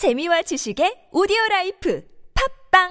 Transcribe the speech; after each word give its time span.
재미와 0.00 0.40
지식의 0.40 1.12
오디오 1.12 1.36
라이프 1.50 2.00
팟빵 2.72 2.88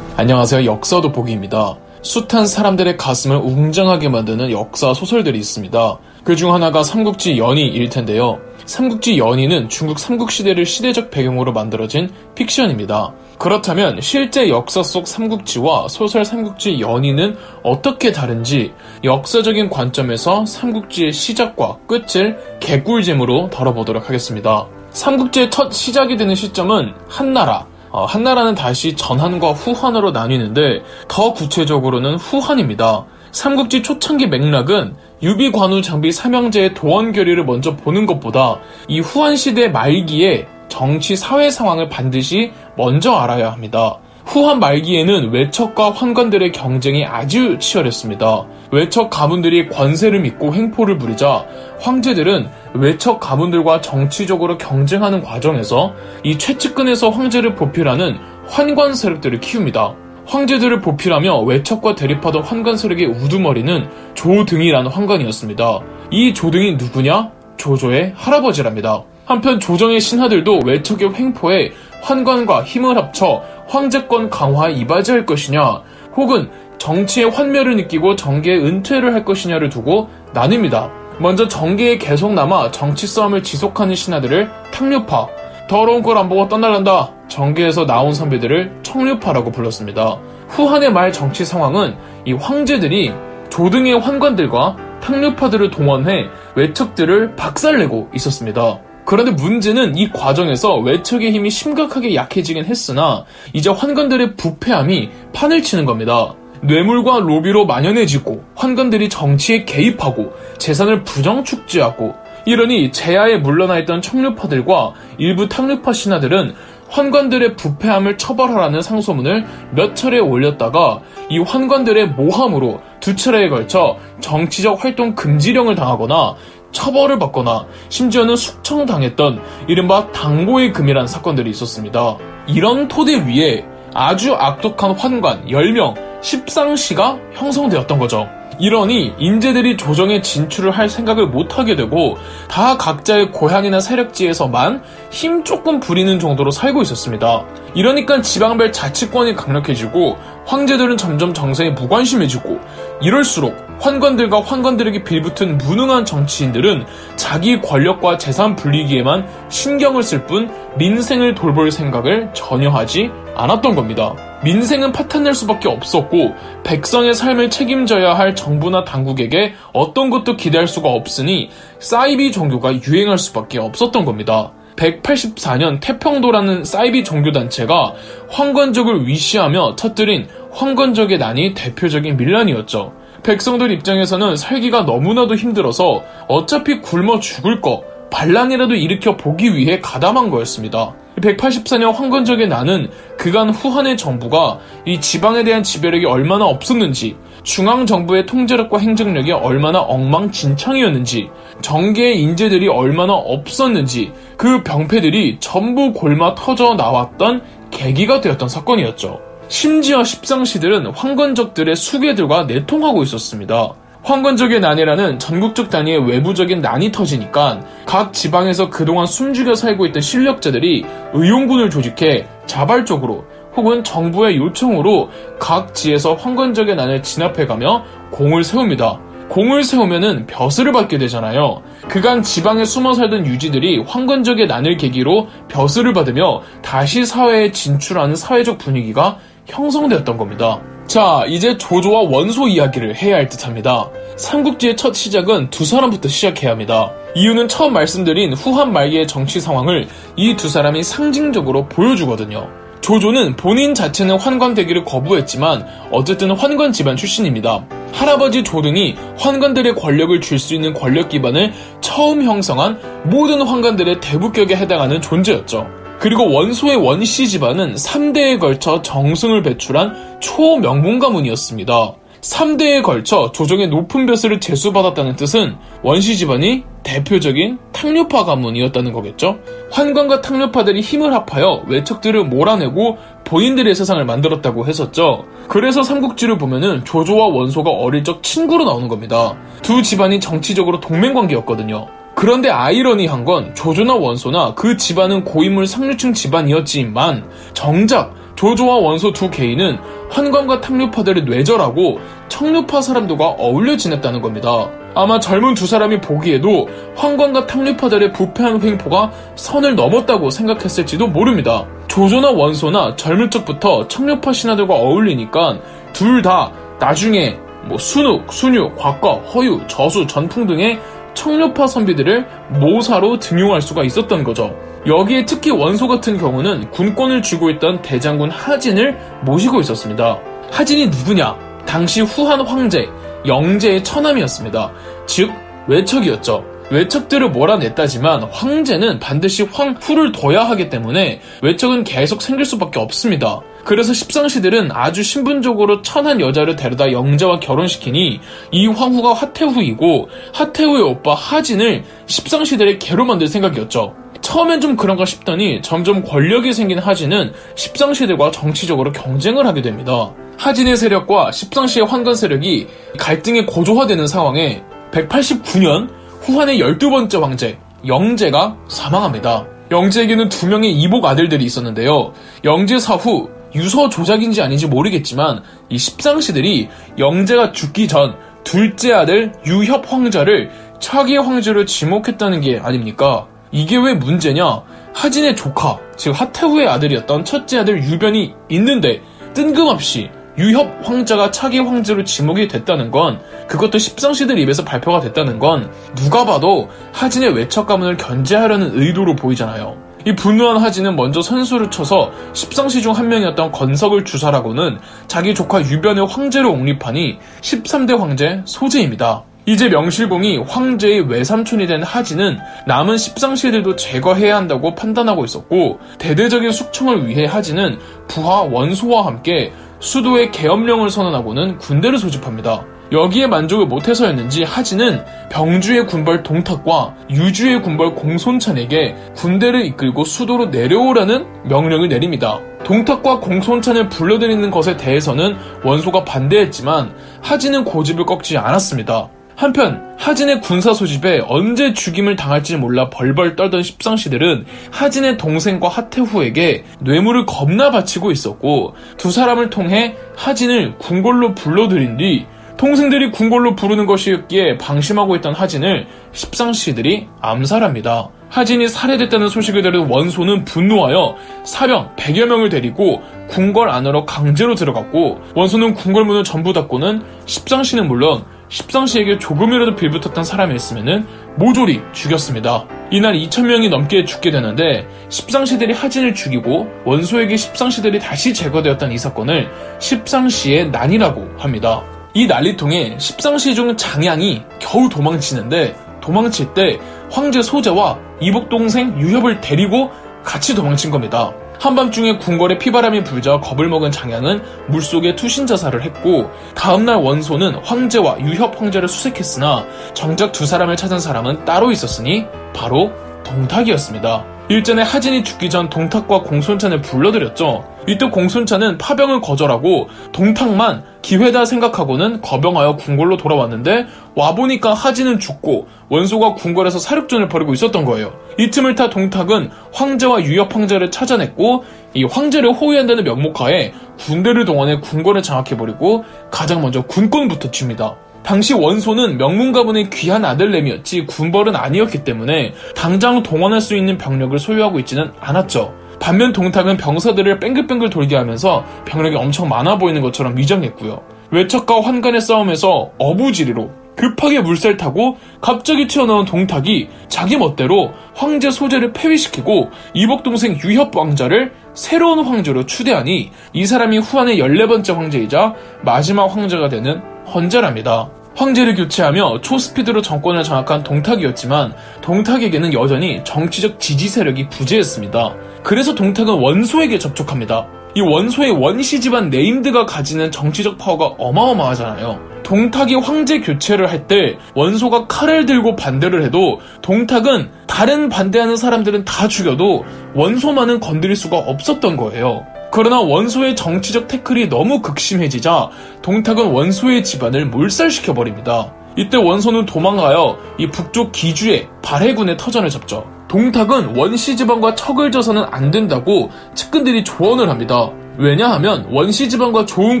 안녕하세요. 0.18 0.66
역사 0.66 1.00
돋보기입니다. 1.00 1.78
숱한 2.02 2.46
사람들의 2.46 2.98
가슴을 2.98 3.38
웅장하게 3.38 4.10
만드는 4.10 4.50
역사 4.50 4.92
소설들이 4.92 5.38
있습니다. 5.38 5.98
그 6.22 6.36
중 6.36 6.52
하나가 6.52 6.82
삼국지 6.82 7.38
연의일 7.38 7.88
텐데요. 7.88 8.42
삼국지 8.66 9.16
연의는 9.16 9.70
중국 9.70 9.98
삼국시대를 9.98 10.66
시대적 10.66 11.10
배경으로 11.10 11.54
만들어진 11.54 12.10
픽션입니다. 12.34 13.14
그렇다면 13.38 14.02
실제 14.02 14.50
역사 14.50 14.82
속 14.82 15.08
삼국지와 15.08 15.88
소설 15.88 16.26
삼국지 16.26 16.78
연의는 16.78 17.38
어떻게 17.62 18.12
다른지 18.12 18.74
역사적인 19.02 19.70
관점에서 19.70 20.44
삼국지의 20.44 21.14
시작과 21.14 21.78
끝을 21.86 22.58
개꿀잼으로 22.60 23.48
다뤄보도록 23.48 24.10
하겠습니다. 24.10 24.68
삼국지의 24.90 25.50
첫 25.50 25.72
시작이 25.72 26.16
되는 26.16 26.34
시점은 26.34 26.94
한나라, 27.08 27.66
어, 27.90 28.04
한나라는 28.04 28.54
다시 28.54 28.96
전한과 28.96 29.52
후한으로 29.52 30.10
나뉘는데 30.10 30.82
더 31.08 31.32
구체적으로는 31.32 32.16
후한입니다. 32.16 33.04
삼국지 33.32 33.82
초창기 33.82 34.26
맥락은 34.26 34.96
유비 35.22 35.52
관우 35.52 35.82
장비 35.82 36.10
삼형제의 36.10 36.74
도원 36.74 37.12
결의를 37.12 37.44
먼저 37.44 37.76
보는 37.76 38.06
것보다 38.06 38.58
이 38.88 39.00
후한 39.00 39.36
시대 39.36 39.68
말기에 39.68 40.48
정치 40.68 41.16
사회 41.16 41.50
상황을 41.50 41.88
반드시 41.88 42.52
먼저 42.76 43.14
알아야 43.14 43.52
합니다. 43.52 43.98
후한 44.26 44.60
말기에는 44.60 45.32
외척과 45.32 45.90
환관들의 45.90 46.52
경쟁이 46.52 47.04
아주 47.04 47.58
치열했습니다. 47.58 48.46
외척 48.70 49.10
가문들이 49.10 49.68
권세를 49.68 50.20
믿고 50.20 50.54
횡포를 50.54 50.98
부리자 50.98 51.46
황제들은 51.80 52.48
외척 52.74 53.20
가문들과 53.20 53.80
정치적으로 53.80 54.58
경쟁하는 54.58 55.22
과정에서 55.22 55.92
이 56.22 56.38
최측근에서 56.38 57.10
황제를 57.10 57.54
보필하는 57.56 58.16
환관 58.48 58.94
세력들을 58.94 59.40
키웁니다. 59.40 59.94
황제들을 60.26 60.80
보필하며 60.80 61.40
외척과 61.40 61.94
대립하던 61.94 62.42
환관 62.42 62.76
세력의 62.76 63.06
우두머리는 63.06 63.88
조등이라는 64.14 64.90
환관이었습니다. 64.90 65.80
이 66.12 66.34
조등이 66.34 66.76
누구냐? 66.76 67.32
조조의 67.56 68.14
할아버지랍니다. 68.16 69.02
한편 69.24 69.60
조정의 69.60 70.00
신하들도 70.00 70.60
외척의 70.64 71.14
횡포에 71.14 71.72
환관과 72.02 72.64
힘을 72.64 72.96
합쳐 72.96 73.42
황제권 73.68 74.30
강화에 74.30 74.72
이바지할 74.72 75.26
것이냐, 75.26 75.82
혹은 76.16 76.50
정치의 76.78 77.30
환멸을 77.30 77.76
느끼고 77.76 78.16
정계의 78.16 78.64
은퇴를 78.64 79.12
할 79.14 79.24
것이냐를 79.24 79.68
두고 79.68 80.08
나뉩니다. 80.32 80.99
먼저 81.20 81.46
정계에 81.46 81.98
계속 81.98 82.32
남아 82.32 82.70
정치 82.70 83.06
싸움을 83.06 83.42
지속하는 83.42 83.94
신하들을 83.94 84.50
탕류파, 84.72 85.28
더러운 85.68 86.02
걸 86.02 86.16
안 86.16 86.28
보고 86.28 86.48
떠날란다. 86.48 87.12
정계에서 87.28 87.84
나온 87.86 88.12
선배들을 88.14 88.80
청류파라고 88.82 89.52
불렀습니다. 89.52 90.18
후한의 90.48 90.92
말 90.92 91.12
정치 91.12 91.44
상황은 91.44 91.94
이 92.24 92.32
황제들이 92.32 93.12
조등의 93.50 94.00
환관들과 94.00 94.76
탕류파들을 95.02 95.70
동원해 95.70 96.24
외척들을 96.56 97.36
박살내고 97.36 98.08
있었습니다. 98.14 98.80
그런데 99.04 99.32
문제는 99.32 99.96
이 99.96 100.10
과정에서 100.10 100.76
외척의 100.76 101.32
힘이 101.32 101.50
심각하게 101.50 102.14
약해지긴 102.14 102.64
했으나 102.64 103.24
이제 103.52 103.68
환관들의 103.70 104.36
부패함이 104.36 105.10
판을 105.34 105.62
치는 105.62 105.84
겁니다. 105.84 106.34
뇌물과 106.62 107.20
로비로 107.20 107.66
만연해지고 107.66 108.44
환관들이 108.54 109.08
정치에 109.08 109.64
개입하고 109.64 110.32
재산을 110.58 111.04
부정 111.04 111.44
축지하고 111.44 112.14
이러니 112.46 112.92
제야에 112.92 113.36
물러나 113.38 113.78
있던 113.78 114.02
청류파들과 114.02 114.92
일부 115.18 115.48
탕류파 115.48 115.92
신하들은 115.92 116.54
환관들의 116.88 117.54
부패함을 117.56 118.18
처벌하라는 118.18 118.82
상소문을 118.82 119.46
몇 119.72 119.94
차례 119.94 120.18
올렸다가 120.18 121.00
이 121.28 121.38
환관들의 121.38 122.08
모함으로 122.08 122.80
두 122.98 123.14
차례에 123.14 123.48
걸쳐 123.48 123.96
정치적 124.20 124.84
활동 124.84 125.14
금지령을 125.14 125.76
당하거나 125.76 126.34
처벌을 126.72 127.18
받거나 127.18 127.66
심지어는 127.88 128.36
숙청당했던 128.36 129.40
이른바 129.68 130.10
당보의 130.12 130.72
금이라는 130.72 131.06
사건들이 131.06 131.50
있었습니다. 131.50 132.16
이런 132.46 132.88
토대 132.88 133.24
위에 133.26 133.64
아주 133.94 134.34
악독한 134.34 134.92
환관 134.92 135.46
10명, 135.46 136.09
십상시가 136.20 137.18
형성되었던 137.34 137.98
거죠. 137.98 138.28
이러니 138.58 139.14
인재들이 139.18 139.78
조정에 139.78 140.20
진출을 140.20 140.70
할 140.70 140.90
생각을 140.90 141.28
못하게 141.28 141.76
되고 141.76 142.18
다 142.48 142.76
각자의 142.76 143.32
고향이나 143.32 143.80
세력지에서만 143.80 144.82
힘 145.10 145.44
조금 145.44 145.80
부리는 145.80 146.18
정도로 146.18 146.50
살고 146.50 146.82
있었습니다. 146.82 147.44
이러니까 147.74 148.20
지방별 148.20 148.72
자치권이 148.72 149.34
강력해지고 149.34 150.18
황제들은 150.50 150.96
점점 150.96 151.32
정세에 151.32 151.70
무관심해지고 151.70 152.58
이럴수록 153.00 153.56
환관들과 153.78 154.42
환관들에게 154.42 155.04
빌붙은 155.04 155.58
무능한 155.58 156.04
정치인들은 156.04 156.86
자기 157.14 157.60
권력과 157.60 158.18
재산 158.18 158.56
불리기에만 158.56 159.28
신경을 159.48 160.02
쓸 160.02 160.26
뿐 160.26 160.50
민생을 160.76 161.36
돌볼 161.36 161.70
생각을 161.70 162.30
전혀 162.34 162.68
하지 162.68 163.10
않았던 163.36 163.76
겁니다. 163.76 164.16
민생은 164.42 164.90
파탄낼 164.90 165.34
수밖에 165.34 165.68
없었고 165.68 166.34
백성의 166.64 167.14
삶을 167.14 167.50
책임져야 167.50 168.14
할 168.14 168.34
정부나 168.34 168.84
당국에게 168.84 169.54
어떤 169.72 170.10
것도 170.10 170.36
기대할 170.36 170.66
수가 170.66 170.88
없으니 170.88 171.50
사이비 171.78 172.32
종교가 172.32 172.74
유행할 172.74 173.18
수밖에 173.18 173.60
없었던 173.60 174.04
겁니다. 174.04 174.50
184년 174.80 175.78
태평도라는 175.80 176.64
사이비 176.64 177.04
종교단체가 177.04 177.94
황건적을 178.30 179.06
위시하며 179.06 179.76
터뜨린 179.76 180.26
황건적의 180.52 181.18
난이 181.18 181.54
대표적인 181.54 182.16
밀란이었죠. 182.16 182.92
백성들 183.22 183.70
입장에서는 183.70 184.36
살기가 184.36 184.82
너무나도 184.82 185.36
힘들어서 185.36 186.02
어차피 186.28 186.80
굶어 186.80 187.20
죽을 187.20 187.60
거 187.60 187.84
반란이라도 188.10 188.74
일으켜 188.74 189.16
보기 189.16 189.54
위해 189.54 189.80
가담한 189.80 190.30
거였습니다. 190.30 190.94
184년 191.20 191.92
황건적의 191.92 192.48
난은 192.48 192.90
그간 193.18 193.50
후한의 193.50 193.96
정부가 193.96 194.58
이 194.86 195.00
지방에 195.00 195.44
대한 195.44 195.62
지배력이 195.62 196.06
얼마나 196.06 196.46
없었는지, 196.46 197.16
중앙 197.42 197.86
정부의 197.86 198.26
통제력과 198.26 198.78
행정력이 198.78 199.32
얼마나 199.32 199.80
엉망진창이었는지, 199.80 201.28
정계의 201.60 202.20
인재들이 202.20 202.68
얼마나 202.68 203.14
없었는지, 203.14 204.12
그 204.36 204.62
병폐들이 204.62 205.38
전부 205.40 205.92
골마 205.92 206.34
터져 206.34 206.74
나왔던 206.74 207.42
계기가 207.70 208.20
되었던 208.20 208.48
사건이었죠. 208.48 209.29
심지어 209.50 210.04
십상시들은 210.04 210.92
황건적들의 210.94 211.74
수괴들과 211.74 212.44
내통하고 212.44 213.02
있었습니다. 213.02 213.74
황건적의 214.04 214.60
난이라는 214.60 215.18
전국적 215.18 215.70
단위의 215.70 216.08
외부적인 216.08 216.60
난이 216.60 216.92
터지니까 216.92 217.60
각 217.84 218.12
지방에서 218.12 218.70
그동안 218.70 219.06
숨죽여 219.06 219.56
살고 219.56 219.86
있던 219.86 220.02
실력자들이 220.02 220.84
의용군을 221.14 221.68
조직해 221.68 222.28
자발적으로 222.46 223.24
혹은 223.56 223.82
정부의 223.82 224.36
요청으로 224.36 225.10
각 225.40 225.74
지에서 225.74 226.14
황건적의 226.14 226.76
난을 226.76 227.02
진압해가며 227.02 227.84
공을 228.12 228.44
세웁니다. 228.44 229.00
공을 229.30 229.64
세우면은 229.64 230.26
벼슬을 230.26 230.72
받게 230.72 230.98
되잖아요. 230.98 231.62
그간 231.88 232.22
지방에 232.22 232.64
숨어 232.64 232.94
살던 232.94 233.26
유지들이 233.26 233.84
황건적의 233.86 234.46
난을 234.46 234.76
계기로 234.76 235.28
벼슬을 235.48 235.92
받으며 235.92 236.42
다시 236.62 237.04
사회에 237.04 237.52
진출하는 237.52 238.16
사회적 238.16 238.58
분위기가 238.58 239.18
형성되었던 239.46 240.16
겁니다. 240.16 240.60
자, 240.86 241.24
이제 241.28 241.56
조조와 241.56 242.08
원소 242.10 242.48
이야기를 242.48 242.96
해야 242.96 243.16
할 243.16 243.28
듯합니다. 243.28 243.88
삼국지의 244.16 244.76
첫 244.76 244.94
시작은 244.94 245.50
두 245.50 245.64
사람부터 245.64 246.08
시작해야 246.08 246.50
합니다. 246.50 246.90
이유는 247.14 247.48
처음 247.48 247.72
말씀드린 247.72 248.32
후한 248.34 248.72
말기의 248.72 249.06
정치 249.06 249.40
상황을 249.40 249.86
이 250.16 250.34
두 250.36 250.48
사람이 250.48 250.82
상징적으로 250.82 251.66
보여주거든요. 251.68 252.48
조조는 252.80 253.36
본인 253.36 253.74
자체는 253.74 254.18
환관되기를 254.18 254.84
거부했지만 254.84 255.66
어쨌든 255.92 256.30
환관 256.32 256.72
집안 256.72 256.96
출신입니다. 256.96 257.64
할아버지 257.92 258.42
조등이 258.42 258.96
환관들의 259.18 259.74
권력을 259.74 260.18
줄 260.20 260.38
수 260.38 260.54
있는 260.54 260.72
권력 260.72 261.10
기반을 261.10 261.52
처음 261.80 262.22
형성한 262.22 262.80
모든 263.04 263.42
환관들의 263.42 264.00
대부격에 264.00 264.56
해당하는 264.56 265.00
존재였죠. 265.00 265.66
그리고 266.00 266.32
원소의 266.32 266.76
원씨 266.76 267.28
집안은 267.28 267.74
3대에 267.74 268.40
걸쳐 268.40 268.80
정승을 268.80 269.42
배출한 269.42 270.18
초명문 270.20 270.98
가문이었습니다. 270.98 271.92
3대에 272.22 272.82
걸쳐 272.82 273.32
조정의 273.32 273.68
높은 273.68 274.06
벼슬을 274.06 274.40
제수받았다는 274.40 275.16
뜻은 275.16 275.56
원시 275.82 276.16
집안이 276.16 276.64
대표적인 276.84 277.58
탕류파 277.72 278.24
가문이었다는 278.24 278.94
거겠죠? 278.94 279.40
환관과 279.70 280.22
탕류파들이 280.22 280.80
힘을 280.80 281.12
합하여 281.12 281.64
외척들을 281.68 282.24
몰아내고 282.24 282.96
본인들의 283.24 283.74
세상을 283.74 284.02
만들었다고 284.02 284.66
했었죠. 284.66 285.24
그래서 285.48 285.82
삼국지를 285.82 286.38
보면은 286.38 286.82
조조와 286.86 287.26
원소가 287.26 287.70
어릴 287.70 288.04
적 288.04 288.22
친구로 288.22 288.64
나오는 288.64 288.88
겁니다. 288.88 289.36
두 289.60 289.82
집안이 289.82 290.18
정치적으로 290.18 290.80
동맹 290.80 291.12
관계였거든요. 291.12 291.99
그런데 292.20 292.50
아이러니한 292.50 293.24
건 293.24 293.54
조조나 293.54 293.94
원소나 293.94 294.52
그 294.54 294.76
집안은 294.76 295.24
고인물 295.24 295.66
상류층 295.66 296.12
집안이었지만 296.12 297.24
정작 297.54 298.14
조조와 298.34 298.76
원소 298.76 299.14
두 299.14 299.30
개인은 299.30 299.78
환관과 300.10 300.60
탕류파들을 300.60 301.24
뇌절하고 301.24 301.98
청류파 302.28 302.82
사람들과 302.82 303.26
어울려 303.26 303.78
지냈다는 303.78 304.20
겁니다. 304.20 304.68
아마 304.94 305.18
젊은 305.18 305.54
두 305.54 305.66
사람이 305.66 306.02
보기에도 306.02 306.68
황관과 306.94 307.46
탕류파들의 307.46 308.12
부패한 308.12 308.60
횡포가 308.60 309.12
선을 309.36 309.74
넘었다고 309.74 310.28
생각했을지도 310.28 311.06
모릅니다. 311.06 311.64
조조나 311.88 312.32
원소나 312.32 312.96
젊을 312.96 313.30
적부터 313.30 313.88
청류파 313.88 314.34
신하들과 314.34 314.74
어울리니까 314.74 315.58
둘 315.94 316.20
다 316.20 316.52
나중에 316.78 317.38
뭐 317.64 317.78
순욱, 317.78 318.32
순유, 318.32 318.72
곽과, 318.76 319.12
허유, 319.34 319.60
저수, 319.66 320.06
전풍 320.06 320.46
등의 320.46 320.78
청류파 321.14 321.66
선비들을 321.66 322.26
모사로 322.60 323.18
등용할 323.18 323.60
수가 323.60 323.84
있었던 323.84 324.24
거죠. 324.24 324.54
여기에 324.86 325.26
특히 325.26 325.50
원소 325.50 325.88
같은 325.88 326.16
경우는 326.18 326.70
군권을 326.70 327.22
쥐고 327.22 327.50
있던 327.50 327.82
대장군 327.82 328.30
하진을 328.30 328.98
모시고 329.24 329.60
있었습니다. 329.60 330.18
하진이 330.50 330.86
누구냐? 330.86 331.36
당시 331.66 332.00
후한 332.00 332.40
황제, 332.40 332.88
영제의 333.26 333.84
처남이었습니다. 333.84 334.72
즉, 335.06 335.30
외척이었죠. 335.68 336.44
외척들을 336.70 337.30
몰아냈다지만 337.30 338.24
황제는 338.30 339.00
반드시 339.00 339.42
황후를 339.42 340.12
둬야 340.12 340.44
하기 340.44 340.70
때문에 340.70 341.20
외척은 341.42 341.84
계속 341.84 342.22
생길 342.22 342.44
수밖에 342.44 342.78
없습니다. 342.78 343.40
그래서 343.64 343.92
십상시들은 343.92 344.70
아주 344.72 345.02
신분적으로 345.02 345.82
천한 345.82 346.20
여자를 346.20 346.56
데려다 346.56 346.92
영자와 346.92 347.40
결혼시키니 347.40 348.20
이 348.50 348.66
황후가 348.66 349.12
하태후이고 349.12 350.08
하태후의 350.34 350.82
오빠 350.82 351.14
하진을 351.14 351.84
십상시들의 352.06 352.78
개로 352.78 353.04
만들 353.04 353.26
생각이었죠. 353.28 353.94
처음엔 354.20 354.60
좀 354.60 354.76
그런가 354.76 355.04
싶더니 355.04 355.62
점점 355.62 356.02
권력이 356.02 356.52
생긴 356.52 356.78
하진은 356.78 357.32
십상시들과 357.54 358.30
정치적으로 358.30 358.92
경쟁을 358.92 359.46
하게 359.46 359.62
됩니다. 359.62 360.12
하진의 360.36 360.76
세력과 360.76 361.32
십상시의 361.32 361.86
환관 361.86 362.14
세력이 362.14 362.66
갈등이 362.98 363.46
고조화되는 363.46 364.06
상황에 364.06 364.62
189년 364.92 365.90
후한의 366.22 366.60
12번째 366.60 367.20
황제 367.20 367.58
영제가 367.86 368.56
사망합니다. 368.68 369.46
영제에게는 369.70 370.28
두 370.28 370.48
명의 370.48 370.72
이복 370.72 371.04
아들들이 371.06 371.44
있었는데요. 371.44 372.12
영제 372.44 372.78
사후 372.78 373.30
유서 373.54 373.88
조작인지 373.88 374.42
아닌지 374.42 374.66
모르겠지만 374.66 375.42
이 375.68 375.78
십상시들이 375.78 376.68
영제가 376.98 377.52
죽기 377.52 377.88
전 377.88 378.16
둘째 378.44 378.92
아들 378.92 379.32
유협 379.46 379.92
황자를 379.92 380.50
차기 380.78 381.16
황제로 381.16 381.64
지목했다는 381.64 382.40
게 382.40 382.58
아닙니까? 382.58 383.26
이게 383.52 383.76
왜 383.76 383.94
문제냐? 383.94 384.62
하진의 384.94 385.36
조카, 385.36 385.78
즉 385.96 386.18
하태후의 386.18 386.68
아들이었던 386.68 387.24
첫째 387.24 387.58
아들 387.58 387.82
유변이 387.82 388.34
있는데 388.48 389.02
뜬금없이 389.34 390.10
유협 390.38 390.80
황자가 390.82 391.30
차기 391.30 391.58
황제로 391.58 392.02
지목이 392.04 392.48
됐다는 392.48 392.90
건 392.90 393.20
그것도 393.46 393.78
십상시들 393.78 394.38
입에서 394.38 394.64
발표가 394.64 395.00
됐다는 395.00 395.38
건 395.38 395.70
누가 395.94 396.24
봐도 396.24 396.70
하진의 396.92 397.34
외척 397.34 397.66
가문을 397.66 397.96
견제하려는 397.96 398.78
의도로 398.80 399.16
보이잖아요. 399.16 399.89
이 400.06 400.14
분노한 400.14 400.58
하진은 400.58 400.96
먼저 400.96 401.22
선수를 401.22 401.70
쳐서 401.70 402.10
십상시 402.32 402.82
중 402.82 402.90
한 402.90 403.08
명이었던 403.08 403.52
건석을 403.52 404.04
주사라고는 404.04 404.78
자기 405.06 405.34
조카 405.34 405.62
유변의 405.62 406.06
황제로 406.06 406.52
옹립하니 406.52 407.18
13대 407.40 407.96
황제 407.96 408.42
소재입니다. 408.44 409.22
이제 409.46 409.68
명실공히 409.68 410.38
황제의 410.38 411.08
외삼촌이 411.08 411.66
된 411.66 411.82
하진은 411.82 412.38
남은 412.66 412.98
십상시들도 412.98 413.76
제거해야 413.76 414.36
한다고 414.36 414.74
판단하고 414.74 415.24
있었고 415.24 415.78
대대적인 415.98 416.52
숙청을 416.52 417.08
위해 417.08 417.24
하진은 417.26 417.78
부하 418.06 418.42
원소와 418.42 419.06
함께 419.06 419.52
수도의 419.78 420.30
계엄령을 420.32 420.90
선언하고는 420.90 421.58
군대를 421.58 421.98
소집합니다. 421.98 422.64
여기에 422.92 423.28
만족을 423.28 423.66
못해서였는지 423.66 424.42
하진은 424.42 425.04
병주의 425.30 425.86
군벌 425.86 426.22
동탁과 426.22 426.94
유주의 427.10 427.62
군벌 427.62 427.94
공손찬에게 427.94 428.96
군대를 429.14 429.64
이끌고 429.66 430.04
수도로 430.04 430.46
내려오라는 430.46 431.48
명령을 431.48 431.88
내립니다. 431.88 432.40
동탁과 432.64 433.20
공손찬을 433.20 433.88
불러들이는 433.88 434.50
것에 434.50 434.76
대해서는 434.76 435.36
원소가 435.64 436.04
반대했지만 436.04 436.94
하진은 437.22 437.64
고집을 437.64 438.06
꺾지 438.06 438.36
않았습니다. 438.38 439.08
한편 439.36 439.94
하진의 439.96 440.42
군사 440.42 440.74
소집에 440.74 441.22
언제 441.26 441.72
죽임을 441.72 442.14
당할지 442.14 442.56
몰라 442.56 442.90
벌벌 442.90 443.36
떨던 443.36 443.62
십상시들은 443.62 444.44
하진의 444.70 445.16
동생과 445.16 445.68
하태후에게 445.68 446.64
뇌물을 446.80 447.24
겁나 447.24 447.70
바치고 447.70 448.10
있었고 448.10 448.74
두 448.98 449.10
사람을 449.10 449.48
통해 449.48 449.96
하진을 450.16 450.76
궁궐로 450.76 451.34
불러들인 451.34 451.96
뒤 451.96 452.26
동생들이 452.60 453.10
궁궐로 453.10 453.56
부르는 453.56 453.86
것이었기에 453.86 454.58
방심하고 454.58 455.16
있던 455.16 455.34
하진을 455.34 455.86
십상시들이 456.12 457.08
암살합니다. 457.22 458.10
하진이 458.28 458.68
살해됐다는 458.68 459.30
소식을 459.30 459.62
들은 459.62 459.88
원소는 459.88 460.44
분노하여 460.44 461.16
사병 461.42 461.96
100여 461.96 462.26
명을 462.26 462.50
데리고 462.50 463.00
궁궐 463.30 463.70
안으로 463.70 464.04
강제로 464.04 464.54
들어갔고 464.54 465.22
원소는 465.34 465.72
궁궐문을 465.72 466.22
전부 466.22 466.52
닫고는 466.52 467.02
십상시는 467.24 467.88
물론 467.88 468.24
십상시에게 468.48 469.18
조금이라도 469.18 469.74
빌붙었던 469.74 470.22
사람이 470.22 470.54
있으면 470.54 471.06
모조리 471.36 471.80
죽였습니다. 471.92 472.66
이날 472.90 473.14
2천명이 473.14 473.70
넘게 473.70 474.04
죽게 474.04 474.30
되는데 474.30 474.86
십상시들이 475.08 475.72
하진을 475.72 476.12
죽이고 476.12 476.68
원소에게 476.84 477.38
십상시들이 477.38 478.00
다시 478.00 478.34
제거되었던 478.34 478.92
이 478.92 478.98
사건을 478.98 479.48
십상시의 479.78 480.70
난이라고 480.70 481.36
합니다. 481.38 481.82
이 482.12 482.26
난리통에 482.26 482.98
십상시 482.98 483.54
중 483.54 483.76
장양이 483.76 484.42
겨우 484.58 484.88
도망치는데 484.88 485.76
도망칠 486.00 486.54
때 486.54 486.80
황제 487.10 487.42
소재와 487.42 487.98
이복 488.20 488.48
동생 488.48 488.98
유협을 488.98 489.40
데리고 489.40 489.90
같이 490.24 490.54
도망친 490.54 490.90
겁니다. 490.90 491.32
한밤중에 491.60 492.16
궁궐에 492.18 492.58
피바람이 492.58 493.04
불자 493.04 493.38
겁을 493.38 493.68
먹은 493.68 493.92
장양은 493.92 494.42
물속에 494.68 495.14
투신 495.14 495.46
자살을 495.46 495.82
했고 495.82 496.30
다음날 496.54 496.96
원소는 496.96 497.56
황제와 497.62 498.20
유협 498.20 498.60
황제를 498.60 498.88
수색했으나 498.88 499.66
정작 499.92 500.32
두 500.32 500.46
사람을 500.46 500.76
찾은 500.76 500.98
사람은 500.98 501.44
따로 501.44 501.70
있었으니 501.70 502.24
바로 502.54 502.92
동탁이었습니다. 503.24 504.39
일전에 504.50 504.82
하진이 504.82 505.22
죽기 505.22 505.48
전 505.48 505.70
동탁과 505.70 506.22
공손찬을 506.22 506.82
불러들였죠. 506.82 507.64
이때 507.86 508.10
공손찬은 508.10 508.78
파병을 508.78 509.20
거절하고 509.20 509.88
동탁만 510.10 510.82
기회다 511.02 511.44
생각하고는 511.44 512.20
거병하여 512.20 512.74
궁궐로 512.74 513.16
돌아왔는데 513.16 513.86
와보니까 514.16 514.74
하진은 514.74 515.20
죽고 515.20 515.68
원소가 515.88 516.34
궁궐에서 516.34 516.80
사륙전을 516.80 517.28
벌이고 517.28 517.54
있었던 517.54 517.84
거예요. 517.84 518.12
이 518.38 518.50
틈을 518.50 518.74
타 518.74 518.90
동탁은 518.90 519.50
황제와 519.72 520.24
유협 520.24 520.52
황제를 520.52 520.90
찾아냈고 520.90 521.62
이 521.94 522.02
황제를 522.02 522.52
호위한다는 522.52 523.04
명목하에 523.04 523.72
군대를 524.00 524.46
동원해 524.46 524.80
궁궐을 524.80 525.22
장악해버리고 525.22 526.04
가장 526.32 526.60
먼저 526.60 526.82
군권부터 526.82 527.52
칩니다. 527.52 527.94
당시 528.22 528.54
원소는 528.54 529.18
명문 529.18 529.52
가문의 529.52 529.90
귀한 529.90 530.24
아들내미였지 530.24 531.06
군벌은 531.06 531.56
아니었기 531.56 532.04
때문에 532.04 532.52
당장 532.76 533.22
동원할 533.22 533.60
수 533.60 533.76
있는 533.76 533.98
병력을 533.98 534.38
소유하고 534.38 534.78
있지는 534.80 535.10
않았죠. 535.20 535.74
반면 536.00 536.32
동탁은 536.32 536.76
병사들을 536.78 537.40
뺑글뺑글 537.40 537.90
돌게 537.90 538.16
하면서 538.16 538.64
병력이 538.86 539.16
엄청 539.16 539.48
많아 539.48 539.78
보이는 539.78 540.00
것처럼 540.00 540.36
위장했고요. 540.36 541.02
외척과 541.30 541.82
환관의 541.82 542.20
싸움에서 542.20 542.90
어부지리로 542.98 543.70
급하게 543.96 544.40
물살 544.40 544.78
타고 544.78 545.18
갑자기 545.42 545.86
튀어나온 545.86 546.24
동탁이 546.24 546.88
자기 547.08 547.36
멋대로 547.36 547.92
황제 548.14 548.50
소재를 548.50 548.94
폐위시키고 548.94 549.68
이복 549.92 550.22
동생 550.22 550.58
유협 550.64 550.96
왕자를 550.96 551.52
새로운 551.74 552.24
황제로 552.24 552.64
추대하니 552.64 553.30
이 553.52 553.66
사람이 553.66 553.98
후한의 553.98 554.38
14번째 554.38 554.94
황제이자 554.94 555.54
마지막 555.82 556.34
황제가 556.34 556.70
되는 556.70 557.02
헌제랍니다. 557.34 558.10
황제를 558.36 558.74
교체하며 558.76 559.40
초스피드로 559.40 560.02
정권을 560.02 560.42
장악한 560.44 560.82
동탁이었지만 560.82 561.74
동탁에게는 562.00 562.72
여전히 562.72 563.22
정치적 563.24 563.80
지지 563.80 564.08
세력이 564.08 564.48
부재했습니다. 564.48 565.34
그래서 565.62 565.94
동탁은 565.94 566.34
원소에게 566.34 566.98
접촉합니다. 566.98 567.66
이 567.96 568.00
원소의 568.00 568.52
원시 568.52 569.00
집안 569.00 569.30
네임드가 569.30 569.84
가지는 569.84 570.30
정치적 570.30 570.78
파워가 570.78 571.06
어마어마하잖아요. 571.18 572.30
동탁이 572.44 572.94
황제 572.94 573.40
교체를 573.40 573.90
할 573.90 574.06
때 574.06 574.36
원소가 574.54 575.06
칼을 575.06 575.46
들고 575.46 575.76
반대를 575.76 576.22
해도 576.24 576.60
동탁은 576.82 577.50
다른 577.66 578.08
반대하는 578.08 578.56
사람들은 578.56 579.04
다 579.04 579.28
죽여도 579.28 579.84
원소만은 580.14 580.80
건드릴 580.80 581.14
수가 581.16 581.36
없었던 581.36 581.96
거예요. 581.96 582.46
그러나 582.72 583.00
원소의 583.00 583.56
정치적 583.56 584.08
태클이 584.08 584.48
너무 584.48 584.80
극심해지자 584.80 585.70
동탁은 586.02 586.50
원소의 586.52 587.04
집안을 587.04 587.46
몰살시켜버립니다. 587.46 588.72
이때 588.96 589.16
원소는 589.16 589.66
도망가요. 589.66 590.38
이 590.58 590.68
북쪽 590.68 591.12
기주의 591.12 591.68
발해군의 591.82 592.36
터전을 592.36 592.70
잡죠. 592.70 593.06
동탁은 593.28 593.96
원시 593.96 594.36
지방과 594.36 594.74
척을 594.74 595.12
져서는 595.12 595.44
안 595.50 595.70
된다고 595.70 596.30
측근들이 596.54 597.04
조언을 597.04 597.48
합니다. 597.48 597.90
왜냐하면 598.18 598.86
원시 598.90 599.28
지방과 599.28 599.66
좋은 599.66 600.00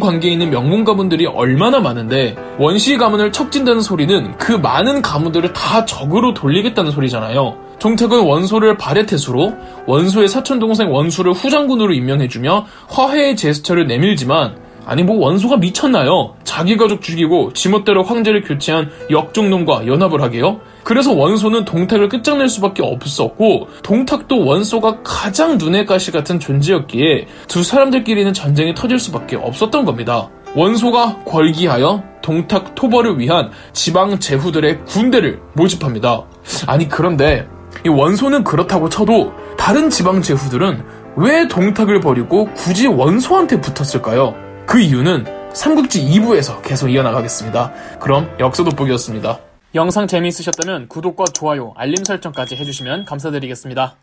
관계에 0.00 0.32
있는 0.32 0.50
명문 0.50 0.84
가문들이 0.84 1.26
얼마나 1.26 1.78
많은데 1.78 2.36
원시 2.58 2.98
가문을 2.98 3.30
척진다는 3.32 3.80
소리는 3.80 4.36
그 4.36 4.52
많은 4.52 5.00
가문들을 5.00 5.52
다 5.52 5.84
적으로 5.84 6.34
돌리겠다는 6.34 6.90
소리잖아요. 6.90 7.69
종택은 7.80 8.20
원소를 8.20 8.76
발해태수로 8.76 9.54
원소의 9.86 10.28
사촌 10.28 10.58
동생 10.58 10.92
원수를 10.92 11.32
후장군으로 11.32 11.92
임명해주며 11.92 12.66
화해의 12.88 13.36
제스처를 13.36 13.86
내밀지만 13.86 14.56
아니 14.86 15.02
뭐 15.02 15.18
원소가 15.18 15.56
미쳤나요? 15.56 16.34
자기 16.44 16.76
가족 16.76 17.00
죽이고 17.00 17.52
지멋대로 17.52 18.02
황제를 18.02 18.42
교체한 18.42 18.90
역종놈과 19.10 19.86
연합을 19.86 20.20
하게요? 20.20 20.60
그래서 20.84 21.12
원소는 21.14 21.64
동탁을 21.64 22.08
끝장낼 22.08 22.48
수밖에 22.48 22.82
없었고 22.82 23.68
동탁도 23.82 24.44
원소가 24.44 25.02
가장 25.02 25.58
눈의 25.58 25.86
가시 25.86 26.10
같은 26.10 26.40
존재였기에 26.40 27.26
두 27.46 27.62
사람들끼리는 27.62 28.32
전쟁이 28.32 28.74
터질 28.74 28.98
수밖에 28.98 29.36
없었던 29.36 29.84
겁니다. 29.84 30.28
원소가 30.54 31.20
궐기하여 31.24 32.02
동탁 32.22 32.74
토벌을 32.74 33.18
위한 33.18 33.50
지방 33.72 34.18
제후들의 34.18 34.84
군대를 34.86 35.40
모집합니다. 35.54 36.24
아니 36.66 36.88
그런데 36.88 37.46
이 37.84 37.88
원소는 37.88 38.44
그렇다고 38.44 38.88
쳐도 38.88 39.32
다른 39.56 39.90
지방 39.90 40.22
제후들은 40.22 40.84
왜 41.16 41.48
동탁을 41.48 42.00
버리고 42.00 42.46
굳이 42.54 42.86
원소한테 42.86 43.60
붙었을까요? 43.60 44.34
그 44.66 44.78
이유는 44.78 45.24
삼국지 45.52 46.04
2부에서 46.04 46.62
계속 46.62 46.88
이어나가겠습니다. 46.88 47.72
그럼 47.98 48.30
역사 48.38 48.62
돋보기였습니다. 48.62 49.38
영상 49.74 50.06
재미있으셨다면 50.06 50.88
구독과 50.88 51.24
좋아요, 51.32 51.72
알림 51.76 52.04
설정까지 52.04 52.56
해주시면 52.56 53.04
감사드리겠습니다. 53.04 53.96